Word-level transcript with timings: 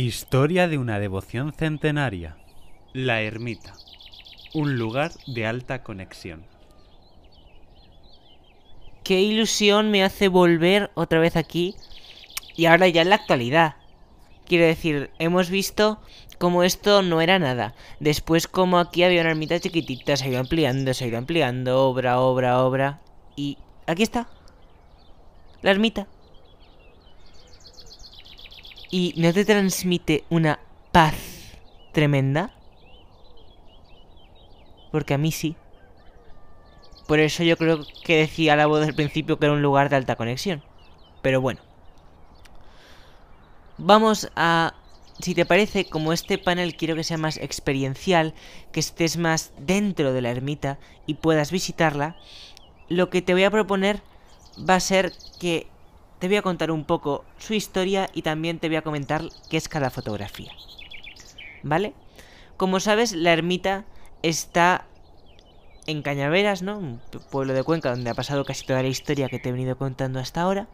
Historia 0.00 0.68
de 0.68 0.78
una 0.78 1.00
devoción 1.00 1.52
centenaria. 1.52 2.36
La 2.92 3.20
ermita. 3.20 3.72
Un 4.54 4.78
lugar 4.78 5.10
de 5.26 5.44
alta 5.44 5.82
conexión. 5.82 6.44
Qué 9.02 9.20
ilusión 9.20 9.90
me 9.90 10.04
hace 10.04 10.28
volver 10.28 10.92
otra 10.94 11.18
vez 11.18 11.34
aquí 11.34 11.74
y 12.54 12.66
ahora 12.66 12.86
ya 12.86 13.02
en 13.02 13.08
la 13.08 13.16
actualidad. 13.16 13.74
Quiero 14.46 14.66
decir, 14.66 15.10
hemos 15.18 15.50
visto 15.50 15.98
cómo 16.38 16.62
esto 16.62 17.02
no 17.02 17.20
era 17.20 17.40
nada. 17.40 17.74
Después 17.98 18.46
como 18.46 18.78
aquí 18.78 19.02
había 19.02 19.22
una 19.22 19.30
ermita 19.30 19.58
chiquitita, 19.58 20.16
se 20.16 20.26
ha 20.26 20.28
ido 20.28 20.38
ampliando, 20.38 20.94
se 20.94 21.06
ha 21.06 21.08
ido 21.08 21.18
ampliando, 21.18 21.88
obra, 21.88 22.20
obra, 22.20 22.62
obra. 22.62 23.00
Y 23.34 23.58
aquí 23.88 24.04
está. 24.04 24.28
La 25.60 25.72
ermita. 25.72 26.06
¿Y 28.90 29.14
no 29.16 29.32
te 29.32 29.44
transmite 29.44 30.24
una 30.30 30.58
paz 30.92 31.14
tremenda? 31.92 32.54
Porque 34.90 35.14
a 35.14 35.18
mí 35.18 35.30
sí. 35.30 35.56
Por 37.06 37.20
eso 37.20 37.42
yo 37.42 37.56
creo 37.56 37.80
que 38.04 38.18
decía 38.18 38.56
la 38.56 38.66
voz 38.66 38.80
del 38.80 38.94
principio 38.94 39.38
que 39.38 39.46
era 39.46 39.54
un 39.54 39.62
lugar 39.62 39.88
de 39.88 39.96
alta 39.96 40.16
conexión. 40.16 40.62
Pero 41.22 41.40
bueno. 41.40 41.60
Vamos 43.76 44.30
a... 44.36 44.74
Si 45.20 45.34
te 45.34 45.44
parece, 45.44 45.84
como 45.84 46.12
este 46.12 46.38
panel 46.38 46.76
quiero 46.76 46.94
que 46.94 47.02
sea 47.02 47.18
más 47.18 47.38
experiencial, 47.38 48.34
que 48.72 48.80
estés 48.80 49.16
más 49.16 49.52
dentro 49.58 50.12
de 50.12 50.22
la 50.22 50.30
ermita 50.30 50.78
y 51.06 51.14
puedas 51.14 51.50
visitarla, 51.50 52.16
lo 52.88 53.10
que 53.10 53.20
te 53.20 53.32
voy 53.32 53.42
a 53.42 53.50
proponer 53.50 54.00
va 54.58 54.76
a 54.76 54.80
ser 54.80 55.12
que 55.40 55.66
te 56.18 56.28
voy 56.28 56.36
a 56.36 56.42
contar 56.42 56.70
un 56.70 56.84
poco 56.84 57.24
su 57.38 57.54
historia 57.54 58.08
y 58.12 58.22
también 58.22 58.58
te 58.58 58.68
voy 58.68 58.76
a 58.76 58.82
comentar 58.82 59.22
qué 59.50 59.56
es 59.56 59.68
cada 59.68 59.90
fotografía. 59.90 60.52
¿Vale? 61.62 61.94
Como 62.56 62.80
sabes, 62.80 63.12
la 63.12 63.32
ermita 63.32 63.84
está 64.22 64.86
en 65.86 66.02
Cañaveras, 66.02 66.62
¿no? 66.62 66.78
Un 66.78 67.00
pueblo 67.30 67.54
de 67.54 67.62
Cuenca 67.62 67.90
donde 67.90 68.10
ha 68.10 68.14
pasado 68.14 68.44
casi 68.44 68.66
toda 68.66 68.82
la 68.82 68.88
historia 68.88 69.28
que 69.28 69.38
te 69.38 69.48
he 69.48 69.52
venido 69.52 69.78
contando 69.78 70.18
hasta 70.18 70.42
ahora. 70.42 70.68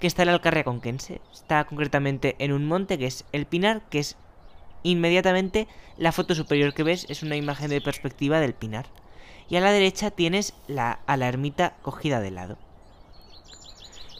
Que 0.00 0.06
está 0.06 0.22
en 0.22 0.28
la 0.28 0.32
Alcarria 0.32 0.64
Conquense. 0.64 1.20
Está 1.32 1.64
concretamente 1.64 2.34
en 2.38 2.52
un 2.52 2.66
monte 2.66 2.98
que 2.98 3.06
es 3.06 3.24
el 3.32 3.46
Pinar, 3.46 3.82
que 3.88 4.00
es 4.00 4.16
inmediatamente 4.82 5.68
la 5.96 6.12
foto 6.12 6.34
superior 6.34 6.74
que 6.74 6.82
ves, 6.82 7.06
es 7.08 7.22
una 7.22 7.36
imagen 7.36 7.70
de 7.70 7.80
perspectiva 7.80 8.40
del 8.40 8.54
Pinar. 8.54 8.86
Y 9.48 9.56
a 9.56 9.60
la 9.60 9.70
derecha 9.70 10.10
tienes 10.10 10.54
la, 10.66 11.00
a 11.06 11.16
la 11.16 11.28
ermita 11.28 11.76
cogida 11.82 12.20
de 12.20 12.30
lado. 12.30 12.58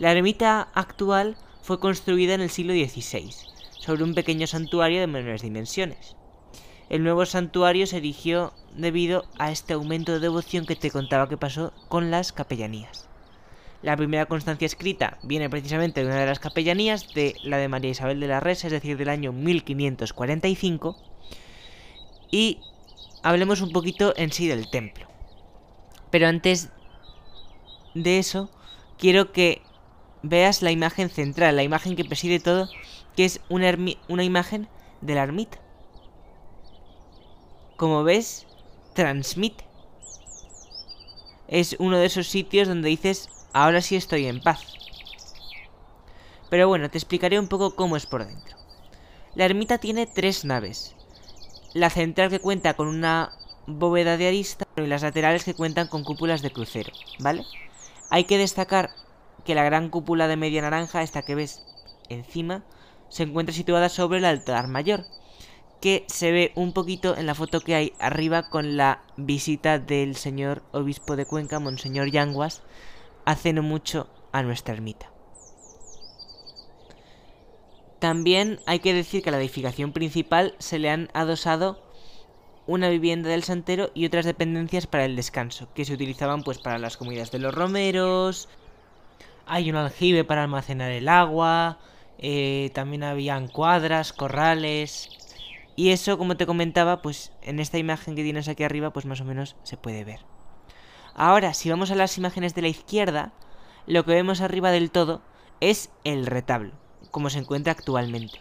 La 0.03 0.11
ermita 0.11 0.63
actual 0.75 1.37
fue 1.63 1.79
construida 1.79 2.35
en 2.35 2.41
el 2.41 2.51
siglo 2.51 2.73
XVI, 2.73 3.31
sobre 3.79 4.03
un 4.03 4.15
pequeño 4.15 4.49
santuario 4.49 4.99
de 4.99 5.07
menores 5.07 5.43
dimensiones. 5.43 6.17
El 6.91 7.05
nuevo 7.05 7.25
santuario 7.25 7.87
se 7.87 7.99
erigió 7.99 8.53
debido 8.75 9.27
a 9.39 9.53
este 9.53 9.75
aumento 9.75 10.11
de 10.11 10.19
devoción 10.19 10.67
que 10.67 10.75
te 10.75 10.91
contaba 10.91 11.29
que 11.29 11.37
pasó 11.37 11.73
con 11.89 12.11
las 12.11 12.33
capellanías. 12.33 13.09
La 13.81 13.97
primera 13.97 14.27
constancia 14.27 14.67
escrita 14.67 15.19
viene 15.23 15.49
precisamente 15.49 16.01
de 16.01 16.07
una 16.07 16.19
de 16.19 16.27
las 16.27 16.41
capellanías, 16.41 17.15
de 17.15 17.37
la 17.45 17.59
de 17.59 17.69
María 17.69 17.93
Isabel 17.93 18.19
de 18.19 18.27
la 18.27 18.41
Res, 18.41 18.65
es 18.65 18.73
decir, 18.73 18.97
del 18.97 19.09
año 19.09 19.31
1545. 19.31 20.97
Y 22.33 22.59
hablemos 23.23 23.61
un 23.61 23.71
poquito 23.71 24.15
en 24.17 24.33
sí 24.33 24.49
del 24.49 24.69
templo. 24.69 25.07
Pero 26.11 26.27
antes 26.27 26.71
de 27.95 28.19
eso, 28.19 28.51
quiero 28.99 29.31
que 29.31 29.63
veas 30.23 30.63
la 30.63 30.71
imagen 30.71 31.09
central, 31.09 31.57
la 31.57 31.63
imagen 31.63 31.97
que 31.97 32.05
preside 32.05 32.41
todo, 32.41 32.69
que 33.17 33.25
es 33.25 33.41
una, 33.49 33.77
una 34.09 34.25
imagen 34.25 34.69
de 35.01 35.15
la 35.15 35.23
ermita 35.23 35.59
como 37.83 38.05
ves, 38.05 38.47
transmite. 38.95 39.65
Es 41.49 41.75
uno 41.81 41.99
de 41.99 42.07
esos 42.07 42.29
sitios 42.29 42.69
donde 42.69 42.89
dices, 42.89 43.29
ahora 43.53 43.81
sí 43.81 43.97
estoy 43.97 44.27
en 44.27 44.41
paz. 44.41 44.61
Pero 46.49 46.69
bueno, 46.69 46.89
te 46.91 46.99
explicaré 46.99 47.41
un 47.41 47.49
poco 47.49 47.75
cómo 47.75 47.97
es 47.97 48.07
por 48.07 48.25
dentro. 48.25 48.57
La 49.35 49.47
ermita 49.47 49.79
tiene 49.79 50.07
tres 50.07 50.45
naves. 50.45 50.95
La 51.75 51.91
central 51.91 52.31
que 52.31 52.39
cuenta 52.39 52.75
con 52.75 52.87
una 52.87 53.33
bóveda 53.67 54.17
de 54.17 54.29
arista 54.29 54.65
y 54.77 54.83
las 54.83 55.03
laterales 55.03 55.43
que 55.43 55.55
cuentan 55.55 55.89
con 55.89 56.05
cúpulas 56.05 56.41
de 56.41 56.53
crucero, 56.53 56.93
¿vale? 57.19 57.45
Hay 58.11 58.27
que 58.27 58.39
destacar 58.39 58.91
que 59.45 59.55
la 59.55 59.65
gran 59.65 59.89
cúpula 59.89 60.29
de 60.29 60.37
media 60.37 60.63
naranja, 60.63 61.03
esta 61.03 61.23
que 61.23 61.35
ves 61.35 61.63
encima, 62.09 62.65
se 63.09 63.25
encuentra 63.25 63.55
situada 63.55 63.89
sobre 63.89 64.19
el 64.19 64.25
altar 64.25 64.69
mayor, 64.69 65.05
que 65.81 66.05
se 66.07 66.31
ve 66.31 66.53
un 66.55 66.73
poquito 66.73 67.17
en 67.17 67.27
la 67.27 67.35
foto 67.35 67.61
que 67.61 67.75
hay 67.75 67.93
arriba 67.99 68.49
con 68.49 68.77
la 68.77 69.03
visita 69.17 69.79
del 69.79 70.17
señor 70.17 70.63
obispo 70.73 71.17
de 71.17 71.27
Cuenca, 71.27 71.59
Monseñor 71.59 72.11
Yanguas, 72.11 72.63
hace 73.25 73.53
no 73.53 73.63
mucho 73.63 74.09
a 74.33 74.43
nuestra 74.43 74.75
ermita. 74.75 75.11
También 77.99 78.61
hay 78.67 78.81
que 78.81 78.95
decir 78.95 79.23
que 79.23 79.29
a 79.29 79.33
la 79.33 79.39
edificación 79.39 79.93
principal 79.93 80.55
se 80.59 80.79
le 80.79 80.91
han 80.91 81.09
adosado 81.15 81.83
una 82.67 82.89
vivienda 82.89 83.29
del 83.29 83.43
santero 83.43 83.91
y 83.95 84.07
otras 84.07 84.25
dependencias 84.25 84.87
para 84.87 85.05
el 85.05 85.17
descanso, 85.17 85.69
que 85.75 85.85
se 85.85 85.95
utilizaban 85.95 86.43
pues 86.43 86.59
para 86.59 86.79
las 86.79 86.97
comidas 86.97 87.31
de 87.31 87.39
los 87.39 87.55
romeros, 87.55 88.49
hay 89.47 89.71
un 89.71 89.77
aljibe 89.77 90.25
para 90.25 90.43
almacenar 90.43 90.91
el 90.91 91.09
agua, 91.09 91.79
eh, 92.19 92.71
también 92.75 93.03
habían 93.05 93.49
cuadras, 93.49 94.13
corrales, 94.13 95.09
y 95.75 95.91
eso, 95.91 96.19
como 96.19 96.37
te 96.37 96.47
comentaba, 96.47 97.01
pues 97.03 97.33
en 97.43 97.59
esta 97.59 97.79
imagen 97.79 98.15
que 98.15 98.23
tienes 98.23 98.49
aquí 98.49 98.63
arriba, 98.63 98.93
pues 98.93 99.07
más 99.07 99.21
o 99.21 99.25
menos 99.25 99.57
se 99.63 99.77
puede 99.77 100.05
ver. 100.05 100.21
Ahora, 101.15 101.55
si 101.55 101.71
vamos 101.71 101.91
a 101.91 101.95
las 101.95 102.17
imágenes 102.19 102.55
de 102.55 102.63
la 102.63 102.69
izquierda, 102.69 103.33
lo 103.87 104.05
que 104.05 104.13
vemos 104.13 104.41
arriba 104.41 104.71
del 104.71 104.91
todo 104.91 105.23
es 105.61 105.91
el 106.05 106.27
retablo, 106.27 106.73
como 107.11 107.31
se 107.31 107.39
encuentra 107.39 107.73
actualmente. 107.73 108.39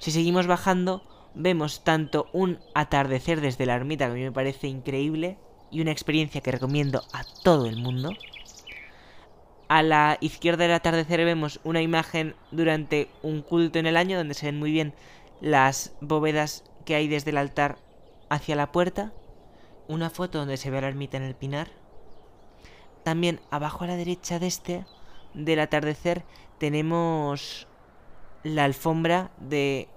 Si 0.00 0.10
seguimos 0.10 0.46
bajando, 0.46 1.02
vemos 1.34 1.84
tanto 1.84 2.28
un 2.32 2.58
atardecer 2.74 3.40
desde 3.40 3.66
la 3.66 3.74
ermita, 3.74 4.06
que 4.06 4.12
a 4.12 4.14
mí 4.14 4.22
me 4.22 4.32
parece 4.32 4.68
increíble, 4.68 5.38
y 5.70 5.80
una 5.80 5.92
experiencia 5.92 6.40
que 6.40 6.52
recomiendo 6.52 7.02
a 7.12 7.22
todo 7.42 7.66
el 7.66 7.76
mundo. 7.76 8.12
A 9.70 9.84
la 9.84 10.18
izquierda 10.20 10.64
del 10.64 10.72
atardecer 10.72 11.24
vemos 11.24 11.60
una 11.62 11.80
imagen 11.80 12.34
durante 12.50 13.08
un 13.22 13.40
culto 13.40 13.78
en 13.78 13.86
el 13.86 13.96
año, 13.96 14.18
donde 14.18 14.34
se 14.34 14.46
ven 14.46 14.58
muy 14.58 14.72
bien 14.72 14.94
las 15.40 15.94
bóvedas 16.00 16.64
que 16.84 16.96
hay 16.96 17.06
desde 17.06 17.30
el 17.30 17.38
altar 17.38 17.78
hacia 18.30 18.56
la 18.56 18.72
puerta, 18.72 19.12
una 19.86 20.10
foto 20.10 20.38
donde 20.38 20.56
se 20.56 20.72
ve 20.72 20.80
la 20.80 20.88
ermita 20.88 21.18
en 21.18 21.22
el 21.22 21.36
pinar. 21.36 21.68
También 23.04 23.38
abajo 23.52 23.84
a 23.84 23.86
la 23.86 23.94
derecha 23.94 24.40
de 24.40 24.48
este, 24.48 24.86
del 25.34 25.60
atardecer, 25.60 26.24
tenemos 26.58 27.68
la 28.42 28.64
alfombra 28.64 29.30
de, 29.38 29.88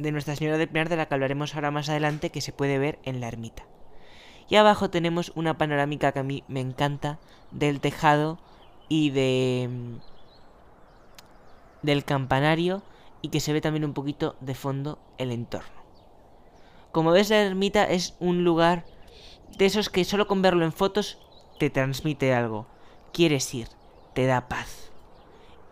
de 0.00 0.10
Nuestra 0.10 0.34
Señora 0.34 0.58
del 0.58 0.66
Pinar, 0.66 0.88
de 0.88 0.96
la 0.96 1.06
que 1.06 1.14
hablaremos 1.14 1.54
ahora 1.54 1.70
más 1.70 1.88
adelante, 1.88 2.30
que 2.30 2.40
se 2.40 2.52
puede 2.52 2.80
ver 2.80 2.98
en 3.04 3.20
la 3.20 3.28
ermita. 3.28 3.62
Y 4.48 4.56
abajo 4.56 4.90
tenemos 4.90 5.30
una 5.36 5.56
panorámica 5.56 6.10
que 6.10 6.18
a 6.18 6.24
mí 6.24 6.42
me 6.48 6.58
encanta 6.58 7.20
del 7.52 7.80
tejado 7.80 8.40
y 8.90 9.08
de 9.08 9.70
del 11.80 12.04
campanario 12.04 12.82
y 13.22 13.28
que 13.28 13.40
se 13.40 13.54
ve 13.54 13.62
también 13.62 13.86
un 13.86 13.94
poquito 13.94 14.36
de 14.40 14.54
fondo 14.54 14.98
el 15.16 15.30
entorno. 15.30 15.80
Como 16.92 17.12
ves, 17.12 17.30
la 17.30 17.38
ermita 17.38 17.84
es 17.84 18.16
un 18.20 18.44
lugar 18.44 18.84
de 19.56 19.64
esos 19.64 19.88
que 19.88 20.04
solo 20.04 20.26
con 20.26 20.42
verlo 20.42 20.64
en 20.64 20.72
fotos 20.72 21.18
te 21.58 21.70
transmite 21.70 22.34
algo. 22.34 22.66
Quieres 23.12 23.54
ir, 23.54 23.68
te 24.12 24.26
da 24.26 24.48
paz. 24.48 24.90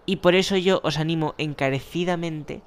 Y 0.06 0.16
por 0.16 0.34
eso 0.34 0.56
yo 0.56 0.80
os 0.84 0.98
animo 0.98 1.34
encarecidamente 1.36 2.62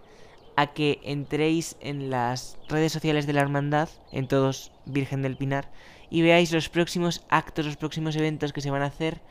a 0.55 0.67
que 0.67 0.99
entréis 1.03 1.77
en 1.79 2.09
las 2.09 2.57
redes 2.67 2.91
sociales 2.91 3.25
de 3.25 3.33
la 3.33 3.41
hermandad, 3.41 3.89
en 4.11 4.27
todos 4.27 4.71
Virgen 4.85 5.21
del 5.21 5.37
Pinar, 5.37 5.71
y 6.09 6.21
veáis 6.21 6.51
los 6.51 6.69
próximos 6.69 7.25
actos, 7.29 7.65
los 7.65 7.77
próximos 7.77 8.15
eventos 8.15 8.51
que 8.53 8.61
se 8.61 8.69
van 8.69 8.81
a 8.81 8.87
hacer 8.87 9.21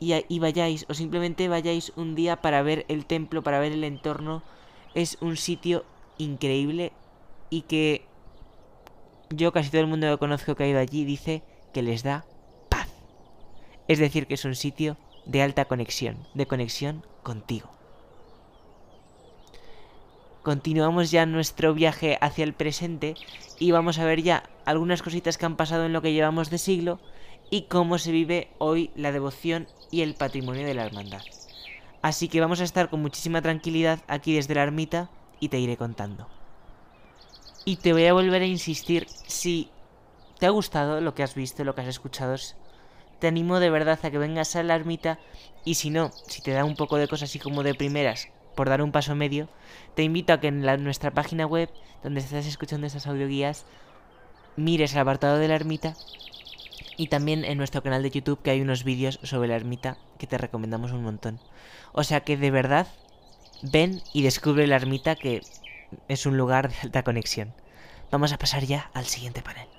y, 0.00 0.38
vayáis, 0.38 0.86
o 0.88 0.94
simplemente 0.94 1.48
vayáis 1.48 1.92
un 1.96 2.14
día 2.14 2.40
para 2.42 2.62
ver 2.62 2.84
el 2.88 3.06
templo, 3.06 3.42
para 3.42 3.60
ver 3.60 3.72
el 3.72 3.84
entorno. 3.84 4.42
Es 4.94 5.18
un 5.20 5.36
sitio 5.36 5.84
increíble 6.18 6.92
y 7.50 7.62
que 7.62 8.04
yo 9.30 9.52
casi 9.52 9.70
todo 9.70 9.80
el 9.80 9.86
mundo 9.86 10.10
que 10.10 10.18
conozco 10.18 10.54
que 10.54 10.64
ha 10.64 10.68
ido 10.68 10.80
allí 10.80 11.04
dice 11.04 11.42
que 11.72 11.82
les 11.82 12.02
da 12.02 12.24
paz. 12.68 12.88
Es 13.88 13.98
decir, 13.98 14.26
que 14.26 14.34
es 14.34 14.44
un 14.44 14.54
sitio 14.54 14.96
de 15.26 15.42
alta 15.42 15.64
conexión, 15.64 16.26
de 16.34 16.46
conexión 16.46 17.04
contigo. 17.22 17.70
Continuamos 20.42 21.10
ya 21.10 21.24
nuestro 21.24 21.72
viaje 21.72 22.18
hacia 22.20 22.44
el 22.44 22.52
presente 22.52 23.14
y 23.58 23.70
vamos 23.70 23.98
a 23.98 24.04
ver 24.04 24.22
ya 24.22 24.42
algunas 24.66 25.02
cositas 25.02 25.38
que 25.38 25.46
han 25.46 25.56
pasado 25.56 25.86
en 25.86 25.94
lo 25.94 26.02
que 26.02 26.12
llevamos 26.12 26.50
de 26.50 26.58
siglo 26.58 27.00
y 27.54 27.62
cómo 27.68 27.98
se 27.98 28.10
vive 28.10 28.48
hoy 28.58 28.90
la 28.96 29.12
devoción 29.12 29.68
y 29.92 30.02
el 30.02 30.14
patrimonio 30.14 30.66
de 30.66 30.74
la 30.74 30.84
hermandad. 30.84 31.22
Así 32.02 32.26
que 32.26 32.40
vamos 32.40 32.60
a 32.60 32.64
estar 32.64 32.90
con 32.90 33.00
muchísima 33.00 33.42
tranquilidad 33.42 34.00
aquí 34.08 34.34
desde 34.34 34.56
la 34.56 34.64
ermita 34.64 35.08
y 35.38 35.50
te 35.50 35.60
iré 35.60 35.76
contando. 35.76 36.26
Y 37.64 37.76
te 37.76 37.92
voy 37.92 38.06
a 38.06 38.12
volver 38.12 38.42
a 38.42 38.46
insistir, 38.46 39.06
si 39.28 39.70
te 40.40 40.46
ha 40.46 40.50
gustado 40.50 41.00
lo 41.00 41.14
que 41.14 41.22
has 41.22 41.36
visto, 41.36 41.62
lo 41.62 41.76
que 41.76 41.82
has 41.82 41.86
escuchado, 41.86 42.34
te 43.20 43.28
animo 43.28 43.60
de 43.60 43.70
verdad 43.70 44.00
a 44.02 44.10
que 44.10 44.18
vengas 44.18 44.56
a 44.56 44.64
la 44.64 44.74
ermita 44.74 45.20
y 45.64 45.74
si 45.74 45.90
no, 45.90 46.10
si 46.26 46.42
te 46.42 46.50
da 46.50 46.64
un 46.64 46.74
poco 46.74 46.96
de 46.96 47.06
cosas 47.06 47.30
así 47.30 47.38
como 47.38 47.62
de 47.62 47.76
primeras, 47.76 48.30
por 48.56 48.68
dar 48.68 48.82
un 48.82 48.90
paso 48.90 49.14
medio, 49.14 49.48
te 49.94 50.02
invito 50.02 50.32
a 50.32 50.40
que 50.40 50.48
en 50.48 50.82
nuestra 50.82 51.12
página 51.12 51.46
web, 51.46 51.70
donde 52.02 52.18
estás 52.18 52.46
escuchando 52.46 52.88
estas 52.88 53.06
audioguías, 53.06 53.64
mires 54.56 54.92
el 54.94 54.98
apartado 54.98 55.38
de 55.38 55.46
la 55.46 55.54
ermita 55.54 55.94
y 56.96 57.08
también 57.08 57.44
en 57.44 57.58
nuestro 57.58 57.82
canal 57.82 58.02
de 58.02 58.10
YouTube 58.10 58.42
que 58.42 58.50
hay 58.50 58.60
unos 58.60 58.84
vídeos 58.84 59.18
sobre 59.22 59.48
la 59.48 59.56
ermita 59.56 59.96
que 60.18 60.26
te 60.26 60.38
recomendamos 60.38 60.92
un 60.92 61.02
montón. 61.02 61.40
O 61.92 62.04
sea 62.04 62.20
que 62.20 62.36
de 62.36 62.50
verdad, 62.50 62.86
ven 63.62 64.02
y 64.12 64.22
descubre 64.22 64.66
la 64.66 64.76
ermita 64.76 65.16
que 65.16 65.42
es 66.08 66.26
un 66.26 66.36
lugar 66.36 66.70
de 66.70 66.76
alta 66.82 67.02
conexión. 67.02 67.52
Vamos 68.10 68.32
a 68.32 68.38
pasar 68.38 68.64
ya 68.64 68.90
al 68.94 69.06
siguiente 69.06 69.42
panel. 69.42 69.73